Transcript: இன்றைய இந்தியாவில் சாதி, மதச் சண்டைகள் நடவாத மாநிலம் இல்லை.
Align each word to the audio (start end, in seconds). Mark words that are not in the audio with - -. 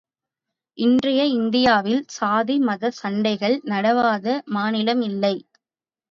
இன்றைய 0.77 1.25
இந்தியாவில் 1.33 1.99
சாதி, 2.07 2.55
மதச் 2.59 2.97
சண்டைகள் 3.01 3.55
நடவாத 3.65 4.25
மாநிலம் 4.47 5.01
இல்லை. 5.01 5.33